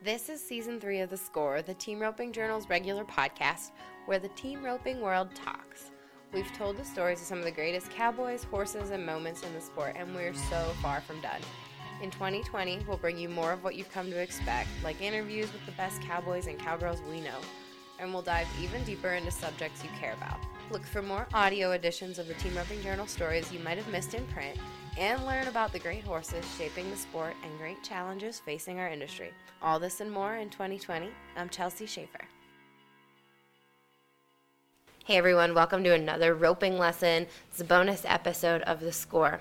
This 0.00 0.28
is 0.28 0.40
season 0.40 0.78
three 0.78 1.00
of 1.00 1.10
The 1.10 1.16
Score, 1.16 1.60
the 1.60 1.74
Team 1.74 1.98
Roping 1.98 2.30
Journal's 2.30 2.68
regular 2.68 3.04
podcast 3.04 3.72
where 4.06 4.20
the 4.20 4.28
team 4.28 4.62
roping 4.62 5.00
world 5.00 5.34
talks. 5.34 5.90
We've 6.32 6.52
told 6.52 6.76
the 6.76 6.84
stories 6.84 7.20
of 7.20 7.26
some 7.26 7.38
of 7.38 7.44
the 7.44 7.50
greatest 7.50 7.90
cowboys, 7.90 8.44
horses, 8.44 8.90
and 8.90 9.04
moments 9.04 9.42
in 9.42 9.52
the 9.54 9.60
sport, 9.60 9.96
and 9.98 10.14
we're 10.14 10.34
so 10.34 10.72
far 10.80 11.00
from 11.00 11.20
done. 11.20 11.40
In 12.00 12.12
2020, 12.12 12.84
we'll 12.86 12.96
bring 12.96 13.18
you 13.18 13.28
more 13.28 13.50
of 13.50 13.64
what 13.64 13.74
you've 13.74 13.90
come 13.90 14.08
to 14.08 14.20
expect, 14.20 14.68
like 14.84 15.02
interviews 15.02 15.52
with 15.52 15.66
the 15.66 15.72
best 15.72 16.00
cowboys 16.00 16.46
and 16.46 16.60
cowgirls 16.60 17.02
we 17.10 17.20
know, 17.20 17.40
and 17.98 18.12
we'll 18.12 18.22
dive 18.22 18.46
even 18.62 18.84
deeper 18.84 19.14
into 19.14 19.32
subjects 19.32 19.82
you 19.82 19.90
care 19.98 20.12
about. 20.12 20.38
Look 20.70 20.84
for 20.84 21.02
more 21.02 21.26
audio 21.34 21.72
editions 21.72 22.20
of 22.20 22.28
the 22.28 22.34
Team 22.34 22.56
Roping 22.56 22.80
Journal 22.82 23.08
stories 23.08 23.50
you 23.50 23.58
might 23.58 23.78
have 23.78 23.88
missed 23.88 24.14
in 24.14 24.24
print, 24.26 24.56
and 24.98 25.24
learn 25.24 25.46
about 25.46 25.72
the 25.72 25.78
great 25.78 26.02
horses 26.02 26.44
shaping 26.58 26.90
the 26.90 26.96
sport 26.96 27.34
and 27.44 27.56
great 27.58 27.80
challenges 27.84 28.40
facing 28.40 28.80
our 28.80 28.88
industry. 28.88 29.30
All 29.62 29.78
this 29.78 30.00
and 30.00 30.10
more 30.10 30.36
in 30.36 30.50
2020. 30.50 31.08
I'm 31.36 31.48
Chelsea 31.48 31.86
Schaefer. 31.86 32.24
Hey 35.04 35.16
everyone, 35.16 35.54
welcome 35.54 35.84
to 35.84 35.94
another 35.94 36.34
roping 36.34 36.78
lesson. 36.78 37.28
It's 37.48 37.60
a 37.60 37.64
bonus 37.64 38.02
episode 38.06 38.62
of 38.62 38.80
The 38.80 38.90
Score. 38.90 39.40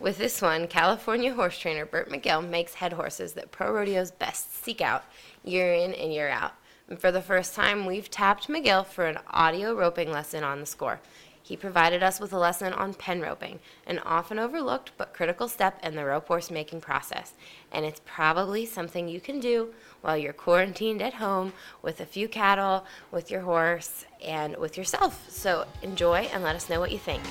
With 0.00 0.16
this 0.16 0.40
one, 0.40 0.66
California 0.68 1.34
horse 1.34 1.58
trainer 1.58 1.84
Bert 1.84 2.08
McGill 2.08 2.48
makes 2.48 2.74
head 2.74 2.94
horses 2.94 3.34
that 3.34 3.52
ProRodeo's 3.52 4.10
best 4.10 4.64
seek 4.64 4.80
out 4.80 5.04
year 5.44 5.74
in 5.74 5.92
and 5.92 6.14
year 6.14 6.30
out. 6.30 6.54
And 6.88 6.98
for 6.98 7.12
the 7.12 7.22
first 7.22 7.54
time, 7.54 7.84
we've 7.84 8.10
tapped 8.10 8.48
McGill 8.48 8.86
for 8.86 9.06
an 9.06 9.18
audio 9.30 9.74
roping 9.74 10.10
lesson 10.10 10.42
on 10.42 10.60
the 10.60 10.66
score. 10.66 10.98
He 11.42 11.56
provided 11.56 12.02
us 12.02 12.20
with 12.20 12.32
a 12.32 12.38
lesson 12.38 12.72
on 12.72 12.94
pen 12.94 13.20
roping, 13.20 13.58
an 13.86 13.98
often 14.00 14.38
overlooked 14.38 14.92
but 14.96 15.12
critical 15.12 15.48
step 15.48 15.78
in 15.84 15.96
the 15.96 16.04
rope 16.04 16.28
horse 16.28 16.50
making 16.50 16.80
process. 16.80 17.32
And 17.72 17.84
it's 17.84 18.00
probably 18.04 18.64
something 18.64 19.08
you 19.08 19.20
can 19.20 19.40
do 19.40 19.74
while 20.00 20.16
you're 20.16 20.32
quarantined 20.32 21.02
at 21.02 21.14
home 21.14 21.52
with 21.82 22.00
a 22.00 22.06
few 22.06 22.28
cattle, 22.28 22.86
with 23.10 23.30
your 23.30 23.42
horse, 23.42 24.04
and 24.24 24.56
with 24.56 24.78
yourself. 24.78 25.28
So 25.28 25.66
enjoy 25.82 26.28
and 26.32 26.42
let 26.42 26.56
us 26.56 26.70
know 26.70 26.80
what 26.80 26.92
you 26.92 26.98
think. 26.98 27.22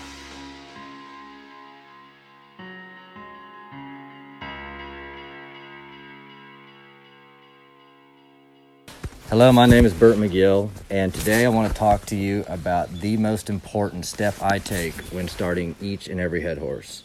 Hello, 9.32 9.50
my 9.54 9.66
name 9.66 9.86
is 9.86 9.94
Bert 9.94 10.18
McGill, 10.18 10.70
and 10.90 11.14
today 11.14 11.46
I 11.46 11.48
want 11.48 11.72
to 11.72 11.80
talk 11.80 12.06
to 12.08 12.18
you 12.18 12.44
about 12.50 12.92
the 12.92 13.16
most 13.16 13.50
important 13.50 14.06
step 14.06 14.36
I 14.42 14.60
take 14.60 14.94
when 15.14 15.30
starting 15.30 15.74
each 15.80 16.10
and 16.10 16.20
every 16.20 16.42
head 16.42 16.58
horse. 16.58 17.04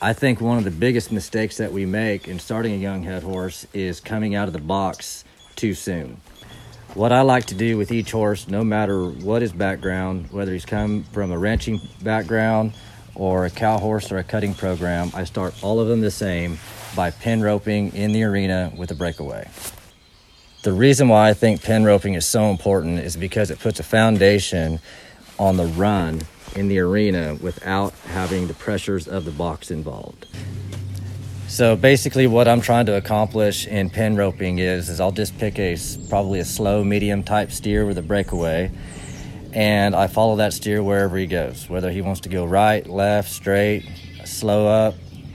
I 0.00 0.14
think 0.14 0.40
one 0.40 0.56
of 0.56 0.64
the 0.64 0.70
biggest 0.70 1.12
mistakes 1.12 1.58
that 1.58 1.74
we 1.74 1.84
make 1.84 2.26
in 2.26 2.38
starting 2.38 2.72
a 2.72 2.78
young 2.78 3.02
head 3.02 3.22
horse 3.22 3.66
is 3.74 4.00
coming 4.00 4.34
out 4.34 4.48
of 4.48 4.54
the 4.54 4.62
box 4.62 5.24
too 5.56 5.74
soon. 5.74 6.22
What 6.94 7.12
I 7.12 7.20
like 7.20 7.44
to 7.48 7.54
do 7.54 7.76
with 7.76 7.92
each 7.92 8.12
horse, 8.12 8.48
no 8.48 8.64
matter 8.64 9.04
what 9.04 9.42
his 9.42 9.52
background, 9.52 10.28
whether 10.30 10.54
he's 10.54 10.64
come 10.64 11.04
from 11.12 11.32
a 11.32 11.38
ranching 11.38 11.82
background 12.02 12.72
or 13.14 13.44
a 13.44 13.50
cow 13.50 13.76
horse 13.76 14.10
or 14.10 14.16
a 14.16 14.24
cutting 14.24 14.54
program, 14.54 15.10
I 15.12 15.24
start 15.24 15.52
all 15.62 15.80
of 15.80 15.88
them 15.88 16.00
the 16.00 16.10
same 16.10 16.58
by 16.96 17.10
pen 17.10 17.42
roping 17.42 17.94
in 17.94 18.12
the 18.12 18.24
arena 18.24 18.72
with 18.74 18.90
a 18.90 18.94
breakaway. 18.94 19.46
The 20.62 20.72
reason 20.74 21.08
why 21.08 21.30
I 21.30 21.32
think 21.32 21.62
pen 21.62 21.84
roping 21.84 22.12
is 22.12 22.28
so 22.28 22.50
important 22.50 22.98
is 22.98 23.16
because 23.16 23.50
it 23.50 23.60
puts 23.60 23.80
a 23.80 23.82
foundation 23.82 24.78
on 25.38 25.56
the 25.56 25.64
run 25.64 26.20
in 26.54 26.68
the 26.68 26.80
arena 26.80 27.38
without 27.40 27.94
having 28.08 28.46
the 28.46 28.52
pressures 28.52 29.08
of 29.08 29.24
the 29.24 29.30
box 29.30 29.70
involved. 29.70 30.26
So 31.48 31.76
basically, 31.76 32.26
what 32.26 32.46
I'm 32.46 32.60
trying 32.60 32.84
to 32.86 32.94
accomplish 32.94 33.66
in 33.66 33.88
pen 33.88 34.16
roping 34.16 34.58
is, 34.58 34.90
is 34.90 35.00
I'll 35.00 35.12
just 35.12 35.38
pick 35.38 35.58
a 35.58 35.78
probably 36.10 36.40
a 36.40 36.44
slow, 36.44 36.84
medium 36.84 37.22
type 37.22 37.52
steer 37.52 37.86
with 37.86 37.96
a 37.96 38.02
breakaway, 38.02 38.70
and 39.54 39.96
I 39.96 40.08
follow 40.08 40.36
that 40.36 40.52
steer 40.52 40.82
wherever 40.82 41.16
he 41.16 41.26
goes, 41.26 41.70
whether 41.70 41.90
he 41.90 42.02
wants 42.02 42.20
to 42.20 42.28
go 42.28 42.44
right, 42.44 42.86
left, 42.86 43.30
straight, 43.30 43.88
slow 44.26 44.68
up, 44.68 44.94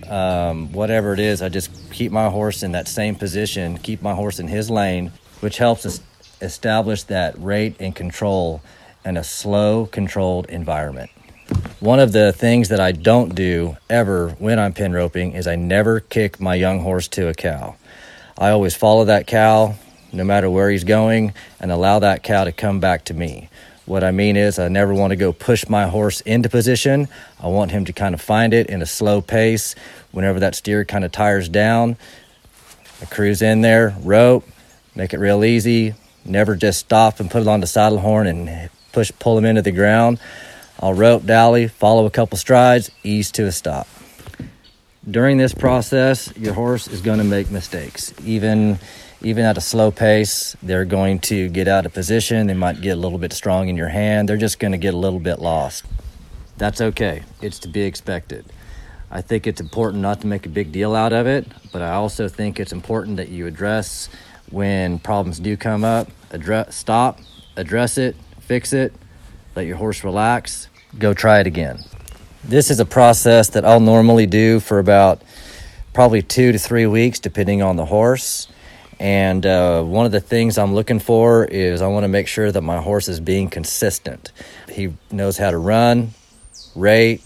um, 0.09 0.71
whatever 0.71 1.13
it 1.13 1.19
is. 1.19 1.41
I 1.41 1.49
just 1.49 1.71
keep 1.91 2.11
my 2.11 2.29
horse 2.29 2.63
in 2.63 2.71
that 2.73 2.88
same 2.88 3.16
position, 3.16 3.77
keep 3.77 4.01
my 4.01 4.13
horse 4.13 4.39
in 4.39 4.47
his 4.47 4.69
lane, 4.69 5.11
which 5.39 5.57
helps 5.57 5.85
us 5.85 6.01
establish 6.41 7.03
that 7.03 7.35
rate 7.38 7.75
and 7.79 7.95
control 7.95 8.61
in 9.03 9.17
a 9.17 9.23
slow, 9.23 9.85
controlled 9.85 10.47
environment. 10.49 11.09
One 11.79 11.99
of 11.99 12.11
the 12.11 12.33
things 12.33 12.69
that 12.69 12.79
I 12.79 12.91
don't 12.91 13.35
do 13.35 13.77
ever 13.89 14.29
when 14.39 14.57
I'm 14.57 14.73
pen 14.73 14.93
roping 14.93 15.33
is 15.33 15.45
I 15.45 15.55
never 15.55 15.99
kick 15.99 16.39
my 16.39 16.55
young 16.55 16.79
horse 16.79 17.07
to 17.09 17.27
a 17.27 17.33
cow. 17.33 17.75
I 18.37 18.49
always 18.49 18.75
follow 18.75 19.05
that 19.05 19.27
cow 19.27 19.75
no 20.11 20.23
matter 20.23 20.49
where 20.49 20.69
he's 20.69 20.83
going 20.83 21.33
and 21.59 21.72
allow 21.72 21.99
that 21.99 22.23
cow 22.23 22.45
to 22.45 22.51
come 22.51 22.79
back 22.79 23.05
to 23.05 23.13
me. 23.13 23.49
What 23.85 24.03
I 24.03 24.09
mean 24.09 24.35
is, 24.35 24.57
I 24.57 24.68
never 24.68 24.94
want 24.96 25.12
to 25.12 25.16
go 25.16 25.31
push 25.31 25.69
my 25.69 25.88
horse 25.88 26.22
into 26.22 26.50
position. 26.50 27.07
I 27.40 27.47
want 27.47 27.69
him 27.69 27.85
to 27.85 27.94
kind 27.94 28.16
of 28.16 28.22
find 28.22 28.51
it 28.51 28.68
in 28.68 28.81
a 28.81 28.85
slow 28.85 29.22
pace. 29.22 29.75
Whenever 30.12 30.40
that 30.40 30.56
steer 30.56 30.84
kind 30.85 31.06
of 31.06 31.12
tires 31.12 31.50
down, 31.50 31.97
I 33.01 33.06
cruise 33.06 33.44
in 33.44 33.62
there, 33.62 33.96
rope, 34.01 34.47
make 34.96 35.13
it 35.13 35.19
real 35.19 35.44
easy. 35.44 35.94
Never 36.23 36.56
just 36.56 36.79
stop 36.79 37.19
and 37.19 37.29
put 37.29 37.44
it 37.44 37.47
on 37.47 37.59
the 37.59 37.68
saddle 37.68 38.00
horn 38.00 38.25
and 38.25 38.72
push, 38.91 39.12
pull 39.19 39.38
him 39.38 39.46
into 39.46 39.62
the 39.62 39.72
ground. 39.72 40.19
I'll 40.79 40.94
rope 40.94 41.25
dally, 41.25 41.67
follow 41.67 42.07
a 42.07 42.09
couple 42.09 42.40
strides, 42.40 42.90
ease 43.03 43.31
to 43.34 43.46
a 43.46 43.52
stop. 43.52 43.88
During 45.09 45.38
this 45.38 45.53
process, 45.53 46.35
your 46.35 46.53
horse 46.53 46.88
is 46.88 47.01
going 47.01 47.19
to 47.19 47.23
make 47.23 47.51
mistakes. 47.51 48.11
Even 48.23 48.79
even 49.21 49.45
at 49.45 49.57
a 49.57 49.61
slow 49.61 49.91
pace, 49.91 50.55
they're 50.63 50.85
going 50.85 51.19
to 51.19 51.47
get 51.49 51.67
out 51.67 51.85
of 51.85 51.93
position. 51.93 52.47
They 52.47 52.53
might 52.53 52.81
get 52.81 52.91
a 52.91 52.99
little 52.99 53.17
bit 53.17 53.31
strong 53.31 53.69
in 53.69 53.77
your 53.77 53.89
hand. 53.89 54.27
They're 54.27 54.38
just 54.38 54.59
going 54.59 54.71
to 54.71 54.77
get 54.77 54.93
a 54.93 54.97
little 54.97 55.19
bit 55.19 55.39
lost. 55.39 55.85
That's 56.57 56.81
okay. 56.81 57.23
It's 57.41 57.59
to 57.59 57.67
be 57.67 57.81
expected. 57.81 58.45
I 59.11 59.21
think 59.21 59.45
it's 59.45 59.61
important 59.61 60.01
not 60.01 60.21
to 60.21 60.27
make 60.27 60.45
a 60.45 60.49
big 60.49 60.71
deal 60.71 60.95
out 60.95 61.13
of 61.13 61.27
it, 61.27 61.47
but 61.72 61.81
I 61.81 61.91
also 61.91 62.27
think 62.27 62.59
it's 62.59 62.73
important 62.73 63.17
that 63.17 63.29
you 63.29 63.45
address 63.45 64.09
when 64.49 64.99
problems 64.99 65.39
do 65.39 65.55
come 65.55 65.83
up, 65.83 66.09
address, 66.31 66.75
stop, 66.75 67.19
address 67.55 67.97
it, 67.97 68.16
fix 68.39 68.73
it, 68.73 68.93
let 69.55 69.66
your 69.66 69.77
horse 69.77 70.03
relax, 70.03 70.67
go 70.97 71.13
try 71.13 71.39
it 71.39 71.47
again. 71.47 71.79
This 72.47 72.69
is 72.69 72.79
a 72.79 72.85
process 72.85 73.50
that 73.50 73.66
I'll 73.66 73.79
normally 73.79 74.28
do 74.28 74.59
for 74.59 74.78
about 74.78 75.23
probably 75.94 76.22
two 76.22 76.51
to 76.51 76.59
three 76.59 76.85
weeks, 76.85 77.17
depending 77.17 77.63
on 77.63 77.75
the 77.75 77.85
horse. 77.85 78.47
And 79.00 79.44
uh, 79.44 79.81
one 79.81 80.06
of 80.06 80.11
the 80.11 80.19
things 80.19 80.59
I'm 80.59 80.75
looking 80.75 81.00
for 81.00 81.44
is 81.45 81.81
I 81.81 81.88
want 81.88 82.03
to 82.03 82.07
make 82.07 82.28
sure 82.28 82.51
that 82.51 82.61
my 82.61 82.79
horse 82.79 83.07
is 83.07 83.19
being 83.19 83.50
consistent. 83.50 84.31
He 84.69 84.94
knows 85.09 85.39
how 85.39 85.50
to 85.50 85.57
run, 85.57 86.11
rate, 86.75 87.23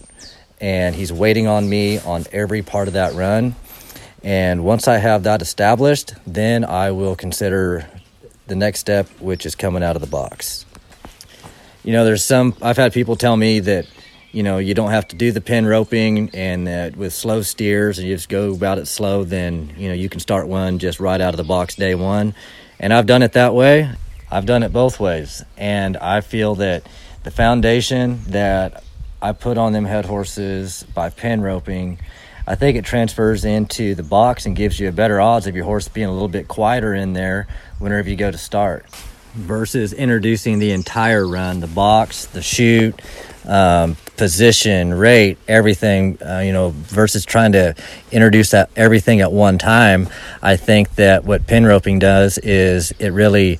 and 0.58 0.94
he's 0.94 1.12
waiting 1.12 1.46
on 1.46 1.68
me 1.68 1.98
on 1.98 2.24
every 2.32 2.62
part 2.62 2.88
of 2.88 2.94
that 2.94 3.12
run. 3.12 3.56
And 4.24 4.64
once 4.64 4.88
I 4.88 4.96
have 4.96 5.24
that 5.24 5.42
established, 5.42 6.14
then 6.26 6.64
I 6.64 6.92
will 6.92 7.14
consider 7.14 7.86
the 8.46 8.56
next 8.56 8.80
step, 8.80 9.06
which 9.20 9.44
is 9.44 9.54
coming 9.54 9.82
out 9.82 9.96
of 9.96 10.00
the 10.00 10.08
box. 10.08 10.64
You 11.84 11.92
know, 11.92 12.06
there's 12.06 12.24
some, 12.24 12.56
I've 12.62 12.78
had 12.78 12.94
people 12.94 13.16
tell 13.16 13.36
me 13.36 13.60
that, 13.60 13.86
you 14.32 14.42
know, 14.42 14.58
you 14.58 14.74
don't 14.74 14.90
have 14.90 15.08
to 15.08 15.16
do 15.16 15.32
the 15.32 15.40
pen 15.40 15.66
roping 15.66 16.30
and 16.34 16.96
with 16.96 17.12
slow 17.12 17.42
steers 17.42 17.98
and 17.98 18.08
you 18.08 18.14
just 18.14 18.28
go 18.28 18.52
about 18.52 18.78
it 18.78 18.86
slow, 18.86 19.24
then, 19.24 19.74
you 19.76 19.88
know, 19.88 19.94
you 19.94 20.08
can 20.08 20.20
start 20.20 20.46
one 20.46 20.78
just 20.78 21.00
right 21.00 21.20
out 21.20 21.34
of 21.34 21.38
the 21.38 21.44
box 21.44 21.74
day 21.74 21.94
one. 21.94 22.34
And 22.78 22.92
I've 22.92 23.06
done 23.06 23.22
it 23.22 23.32
that 23.32 23.54
way. 23.54 23.90
I've 24.30 24.46
done 24.46 24.62
it 24.62 24.72
both 24.72 25.00
ways. 25.00 25.42
And 25.56 25.96
I 25.96 26.20
feel 26.20 26.54
that 26.56 26.88
the 27.24 27.30
foundation 27.30 28.20
that 28.28 28.84
I 29.20 29.32
put 29.32 29.58
on 29.58 29.72
them 29.72 29.84
head 29.84 30.06
horses 30.06 30.84
by 30.94 31.10
pen 31.10 31.40
roping 31.40 31.98
I 32.46 32.56
think 32.56 32.76
it 32.76 32.84
transfers 32.84 33.44
into 33.44 33.94
the 33.94 34.02
box 34.02 34.44
and 34.44 34.56
gives 34.56 34.80
you 34.80 34.88
a 34.88 34.92
better 34.92 35.20
odds 35.20 35.46
of 35.46 35.54
your 35.54 35.64
horse 35.64 35.86
being 35.86 36.08
a 36.08 36.12
little 36.12 36.26
bit 36.26 36.48
quieter 36.48 36.94
in 36.94 37.12
there 37.12 37.46
whenever 37.78 38.10
you 38.10 38.16
go 38.16 38.28
to 38.28 38.38
start 38.38 38.86
versus 39.32 39.92
introducing 39.92 40.58
the 40.58 40.72
entire 40.72 41.26
run 41.26 41.60
the 41.60 41.66
box, 41.66 42.26
the 42.26 42.42
chute 42.42 43.00
um, 43.46 43.96
position, 44.16 44.92
rate, 44.92 45.38
everything, 45.48 46.18
uh, 46.22 46.38
you 46.40 46.52
know, 46.52 46.70
versus 46.74 47.24
trying 47.24 47.52
to 47.52 47.74
introduce 48.12 48.50
that 48.50 48.70
everything 48.76 49.20
at 49.20 49.32
one 49.32 49.58
time. 49.58 50.08
I 50.42 50.56
think 50.56 50.94
that 50.96 51.24
what 51.24 51.46
pen 51.46 51.64
roping 51.64 51.98
does 51.98 52.38
is 52.38 52.92
it 52.98 53.10
really 53.10 53.58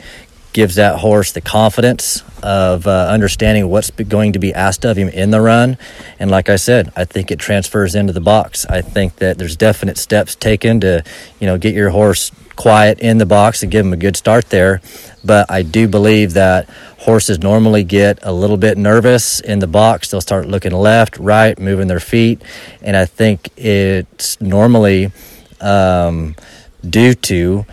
gives 0.52 0.74
that 0.74 0.98
horse 0.98 1.32
the 1.32 1.40
confidence 1.40 2.22
of 2.42 2.86
uh, 2.86 3.08
understanding 3.10 3.68
what's 3.68 3.90
going 3.90 4.32
to 4.32 4.38
be 4.38 4.52
asked 4.52 4.84
of 4.84 4.96
him 4.96 5.08
in 5.08 5.30
the 5.30 5.40
run. 5.40 5.78
And 6.18 6.30
like 6.30 6.48
I 6.48 6.56
said, 6.56 6.92
I 6.96 7.04
think 7.04 7.30
it 7.30 7.38
transfers 7.38 7.94
into 7.94 8.12
the 8.12 8.20
box. 8.20 8.66
I 8.66 8.80
think 8.80 9.16
that 9.16 9.38
there's 9.38 9.56
definite 9.56 9.98
steps 9.98 10.34
taken 10.34 10.80
to, 10.80 11.04
you 11.38 11.46
know, 11.46 11.58
get 11.58 11.74
your 11.74 11.90
horse 11.90 12.32
quiet 12.56 12.98
in 13.00 13.18
the 13.18 13.26
box 13.26 13.62
and 13.62 13.70
give 13.70 13.86
him 13.86 13.92
a 13.92 13.96
good 13.96 14.16
start 14.16 14.50
there. 14.50 14.80
But 15.24 15.50
I 15.50 15.62
do 15.62 15.88
believe 15.88 16.34
that 16.34 16.68
horses 16.98 17.38
normally 17.38 17.84
get 17.84 18.18
a 18.22 18.32
little 18.32 18.56
bit 18.56 18.76
nervous 18.76 19.40
in 19.40 19.60
the 19.60 19.66
box. 19.66 20.10
They'll 20.10 20.20
start 20.20 20.46
looking 20.46 20.72
left, 20.72 21.18
right, 21.18 21.58
moving 21.58 21.86
their 21.88 22.00
feet. 22.00 22.42
And 22.82 22.96
I 22.96 23.06
think 23.06 23.48
it's 23.56 24.40
normally, 24.40 25.12
um, 25.60 26.34
due 26.88 27.14
to 27.14 27.66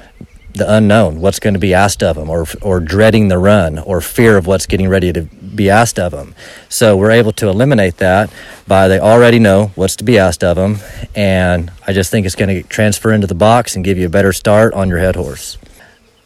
the 0.57 0.71
unknown, 0.71 1.21
what's 1.21 1.39
going 1.39 1.53
to 1.53 1.59
be 1.59 1.73
asked 1.73 2.03
of 2.03 2.15
them, 2.15 2.29
or 2.29 2.45
or 2.61 2.79
dreading 2.79 3.27
the 3.27 3.37
run, 3.37 3.79
or 3.79 4.01
fear 4.01 4.37
of 4.37 4.47
what's 4.47 4.65
getting 4.65 4.89
ready 4.89 5.13
to 5.13 5.23
be 5.23 5.69
asked 5.69 5.99
of 5.99 6.11
them. 6.11 6.35
So 6.69 6.97
we're 6.97 7.11
able 7.11 7.31
to 7.33 7.47
eliminate 7.47 7.97
that 7.97 8.31
by 8.67 8.87
they 8.87 8.99
already 8.99 9.39
know 9.39 9.71
what's 9.75 9.95
to 9.97 10.03
be 10.03 10.17
asked 10.17 10.43
of 10.43 10.55
them, 10.57 10.77
and 11.15 11.71
I 11.85 11.93
just 11.93 12.11
think 12.11 12.25
it's 12.25 12.35
going 12.35 12.63
to 12.63 12.67
transfer 12.67 13.11
into 13.11 13.27
the 13.27 13.35
box 13.35 13.75
and 13.75 13.85
give 13.85 13.97
you 13.97 14.05
a 14.05 14.09
better 14.09 14.33
start 14.33 14.73
on 14.73 14.89
your 14.89 14.99
head 14.99 15.15
horse. 15.15 15.57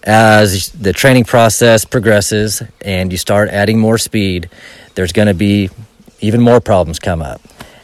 As 0.04 0.70
the 0.70 0.94
training 0.94 1.26
process 1.26 1.86
progresses 1.86 2.64
and 2.82 3.12
you 3.12 3.18
start 3.18 3.50
adding 3.50 3.80
more 3.80 4.00
speed, 4.00 4.50
there's 4.96 5.12
going 5.12 5.28
to 5.28 5.36
be 5.36 5.70
even 6.22 6.42
more 6.42 6.60
problems 6.60 6.98
come 6.98 7.22
up. 7.22 7.42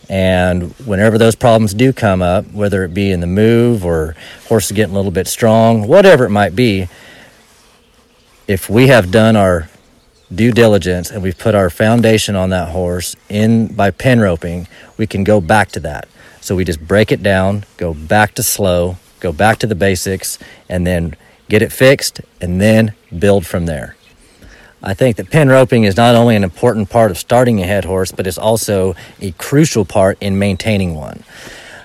And 0.09 0.71
whenever 0.85 1.17
those 1.17 1.35
problems 1.35 1.73
do 1.73 1.91
come 1.91 2.21
up, 2.21 2.51
whether 2.53 2.83
it 2.83 2.93
be 2.93 3.11
in 3.11 3.19
the 3.19 3.27
move 3.27 3.83
or 3.85 4.15
horse 4.47 4.67
is 4.67 4.71
getting 4.71 4.93
a 4.93 4.97
little 4.97 5.11
bit 5.11 5.27
strong, 5.27 5.87
whatever 5.87 6.25
it 6.25 6.29
might 6.29 6.55
be, 6.55 6.87
if 8.47 8.69
we 8.69 8.87
have 8.87 9.11
done 9.11 9.35
our 9.35 9.69
due 10.33 10.51
diligence 10.51 11.11
and 11.11 11.21
we've 11.21 11.37
put 11.37 11.55
our 11.55 11.69
foundation 11.69 12.35
on 12.35 12.49
that 12.51 12.69
horse 12.69 13.15
in 13.27 13.67
by 13.67 13.91
pen 13.91 14.21
roping, 14.21 14.67
we 14.97 15.05
can 15.05 15.25
go 15.25 15.41
back 15.41 15.69
to 15.71 15.79
that. 15.81 16.07
So 16.39 16.55
we 16.55 16.63
just 16.63 16.87
break 16.87 17.11
it 17.11 17.21
down, 17.21 17.65
go 17.75 17.93
back 17.93 18.33
to 18.35 18.43
slow, 18.43 18.95
go 19.19 19.33
back 19.33 19.59
to 19.59 19.67
the 19.67 19.75
basics, 19.75 20.39
and 20.69 20.87
then 20.87 21.17
get 21.49 21.61
it 21.61 21.73
fixed, 21.73 22.21
and 22.39 22.61
then 22.61 22.93
build 23.19 23.45
from 23.45 23.65
there. 23.65 23.96
I 24.81 24.93
think 24.93 25.17
that 25.17 25.31
pen 25.31 25.49
roping 25.49 25.85
is 25.85 25.97
not 25.97 26.15
only 26.15 26.35
an 26.35 26.43
important 26.43 26.89
part 26.89 27.09
of 27.09 27.17
starting 27.17 27.61
a 27.61 27.65
head 27.65 27.85
horse, 27.85 28.11
but 28.11 28.27
it's 28.27 28.37
also 28.37 28.95
a 29.19 29.31
crucial 29.31 29.85
part 29.85 30.17
in 30.21 30.37
maintaining 30.37 30.93
one. 30.93 31.23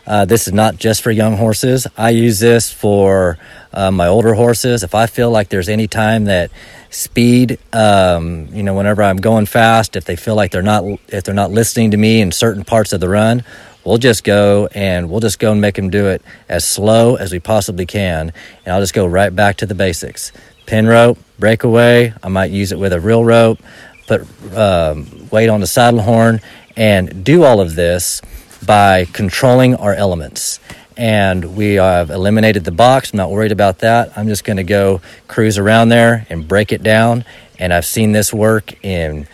Uh, 0.06 0.25
this 0.25 0.47
is 0.47 0.53
not 0.53 0.77
just 0.77 1.00
for 1.00 1.11
young 1.11 1.37
horses. 1.37 1.87
I 1.97 2.11
use 2.11 2.41
this 2.41 2.71
for 2.71 3.39
uh, 3.73 3.91
my 3.91 4.09
older 4.09 4.35
horses. 4.35 4.83
If 4.83 4.94
I 4.94 5.06
feel 5.06 5.31
like 5.31 5.49
there's 5.49 5.69
any 5.69 5.87
time 5.87 6.25
that 6.25 6.50
speed, 6.91 7.59
um, 7.73 8.49
you 8.53 8.62
know, 8.62 8.75
whenever 8.75 9.03
I'm 9.03 9.17
going 9.17 9.47
fast, 9.47 9.97
if 9.97 10.05
they 10.05 10.17
feel 10.17 10.35
like 10.35 10.50
they're 10.50 10.61
not 10.61 10.85
if 11.09 11.23
they're 11.25 11.35
not 11.35 11.53
listening 11.53 11.93
to 11.93 11.97
me 11.97 12.21
in 12.21 12.33
certain 12.33 12.65
parts 12.65 12.93
of 12.93 13.00
the 13.00 13.09
run, 13.09 13.44
we'll 13.85 13.99
just 13.99 14.25
go 14.25 14.69
and 14.75 15.09
we'll 15.09 15.21
just 15.21 15.39
go 15.39 15.53
and 15.53 15.61
make 15.61 15.77
them 15.77 15.89
do 15.89 16.09
it 16.09 16.21
as 16.49 16.67
slow 16.67 17.15
as 17.15 17.33
we 17.33 17.39
possibly 17.39 17.87
can, 17.87 18.33
and 18.67 18.75
I'll 18.75 18.83
just 18.83 18.94
go 18.94 19.06
right 19.06 19.35
back 19.35 19.56
to 19.59 19.67
the 19.67 19.75
basics 19.75 20.33
pen 20.67 20.87
rope, 20.87 21.19
breakaway. 21.38 22.14
I 22.23 22.29
might 22.29 22.50
use 22.50 22.73
it 22.73 22.79
with 22.79 22.93
a 22.93 23.00
real 23.00 23.25
rope, 23.25 23.59
put 24.06 24.26
um, 24.55 25.29
weight 25.31 25.49
on 25.49 25.61
the 25.61 25.67
saddle 25.67 26.03
horn, 26.03 26.41
and 26.76 27.25
do 27.25 27.44
all 27.44 27.61
of 27.61 27.75
this 27.75 28.23
by 28.64 29.06
controlling 29.06 29.75
our 29.75 29.94
elements. 29.94 30.61
And 30.97 31.56
we 31.56 31.75
have 31.75 32.11
eliminated 32.11 32.64
the 32.64 32.70
box. 32.70 33.12
I'm 33.12 33.17
not 33.17 33.31
worried 33.31 33.53
about 33.53 33.79
that. 33.81 34.17
I'm 34.17 34.29
just 34.29 34.44
going 34.44 34.59
to 34.59 34.64
go 34.64 35.00
cruise 35.26 35.59
around 35.59 35.88
there 35.88 36.26
and 36.29 36.47
break 36.47 36.73
it 36.73 36.82
down. 36.82 37.25
And 37.58 37.73
I've 37.73 37.87
seen 37.87 38.12
this 38.12 38.32
work 38.32 38.85
in 38.85 39.26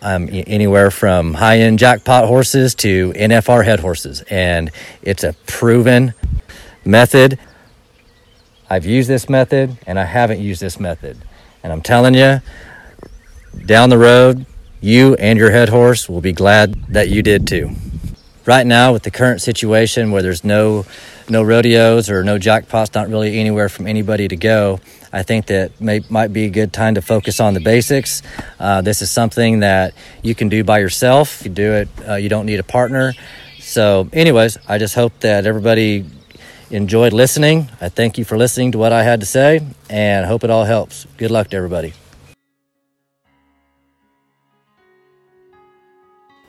um, 0.00 0.28
anywhere 0.30 0.90
from 0.90 1.34
high 1.34 1.58
end 1.58 1.78
jackpot 1.78 2.26
horses 2.26 2.74
to 2.76 3.12
NFR 3.14 3.64
head 3.64 3.80
horses. 3.80 4.22
And 4.30 4.70
it's 5.02 5.24
a 5.24 5.32
proven 5.46 6.14
method 6.84 7.38
I've 8.70 8.84
used 8.84 9.08
this 9.08 9.28
method 9.28 9.78
and 9.86 9.98
I 9.98 10.04
haven't 10.04 10.40
used 10.40 10.60
this 10.60 10.78
method. 10.78 11.16
And 11.62 11.72
I'm 11.72 11.82
telling 11.82 12.14
you, 12.14 12.40
down 13.64 13.90
the 13.90 13.98
road, 13.98 14.46
you 14.80 15.14
and 15.14 15.38
your 15.38 15.50
head 15.50 15.68
horse 15.68 16.08
will 16.08 16.20
be 16.20 16.32
glad 16.32 16.74
that 16.88 17.08
you 17.08 17.22
did 17.22 17.46
too. 17.46 17.70
Right 18.46 18.66
now, 18.66 18.92
with 18.92 19.02
the 19.02 19.10
current 19.10 19.42
situation 19.42 20.10
where 20.10 20.22
there's 20.22 20.44
no 20.44 20.86
no 21.28 21.42
rodeos 21.42 22.08
or 22.08 22.24
no 22.24 22.38
jackpots, 22.38 22.94
not 22.94 23.08
really 23.08 23.38
anywhere 23.38 23.68
from 23.68 23.86
anybody 23.86 24.26
to 24.28 24.36
go, 24.36 24.80
I 25.12 25.22
think 25.22 25.46
that 25.46 25.78
may, 25.78 26.00
might 26.08 26.32
be 26.32 26.46
a 26.46 26.50
good 26.50 26.72
time 26.72 26.94
to 26.94 27.02
focus 27.02 27.40
on 27.40 27.52
the 27.52 27.60
basics. 27.60 28.22
Uh, 28.58 28.80
this 28.80 29.02
is 29.02 29.10
something 29.10 29.60
that 29.60 29.92
you 30.22 30.34
can 30.34 30.48
do 30.48 30.64
by 30.64 30.78
yourself. 30.78 31.42
You 31.44 31.50
do 31.50 31.72
it. 31.72 31.88
Uh, 32.08 32.14
you 32.14 32.30
don't 32.30 32.46
need 32.46 32.60
a 32.60 32.62
partner. 32.62 33.12
So, 33.60 34.08
anyways, 34.14 34.56
I 34.66 34.78
just 34.78 34.94
hope 34.94 35.20
that 35.20 35.44
everybody 35.44 36.06
enjoyed 36.70 37.12
listening. 37.12 37.68
I 37.80 37.88
thank 37.88 38.18
you 38.18 38.24
for 38.24 38.36
listening 38.36 38.72
to 38.72 38.78
what 38.78 38.92
I 38.92 39.02
had 39.02 39.20
to 39.20 39.26
say 39.26 39.60
and 39.88 40.26
hope 40.26 40.44
it 40.44 40.50
all 40.50 40.64
helps. 40.64 41.06
Good 41.16 41.30
luck 41.30 41.50
to 41.50 41.56
everybody. 41.56 41.92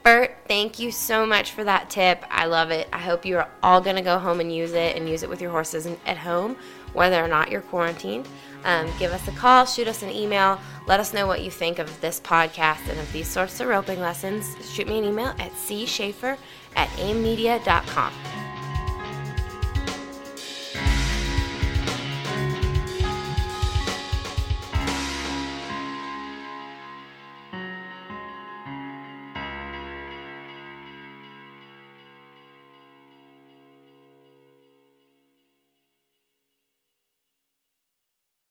Bert, 0.04 0.36
thank 0.48 0.80
you 0.80 0.92
so 0.92 1.26
much 1.26 1.52
for 1.52 1.64
that 1.64 1.90
tip. 1.90 2.24
I 2.30 2.46
love 2.46 2.72
it. 2.72 2.88
I 2.92 2.98
hope 2.98 3.26
you're 3.26 3.48
all 3.62 3.82
going 3.82 3.96
to 3.96 4.02
go 4.02 4.18
home 4.18 4.40
and 4.40 4.54
use 4.54 4.74
it 4.74 4.96
and 4.96 5.08
use 5.08 5.24
it 5.24 5.30
with 5.30 5.42
your 5.42 5.52
horses 5.52 5.88
at 6.06 6.18
home, 6.18 6.56
whether 6.94 7.24
or 7.24 7.28
not 7.28 7.52
you're 7.52 7.62
quarantined. 7.62 8.28
Um, 8.64 8.90
give 8.98 9.12
us 9.12 9.28
a 9.28 9.32
call, 9.32 9.66
shoot 9.66 9.88
us 9.88 10.02
an 10.02 10.10
email, 10.10 10.60
let 10.88 11.00
us 11.00 11.14
know 11.14 11.28
what 11.28 11.44
you 11.44 11.52
think 11.52 11.80
of 11.80 12.02
this 12.02 12.20
podcast 12.20 12.90
and 12.90 13.00
of 13.00 13.12
these 13.14 13.28
sorts 13.28 13.60
of 13.60 13.68
roping 13.68 14.00
lessons. 14.00 14.46
Shoot 14.74 14.88
me 14.88 14.98
an 14.98 15.06
email 15.06 15.28
at 15.38 15.52
cschaefer 15.52 16.38
at 16.76 16.90
aimmedia.com. 16.90 18.12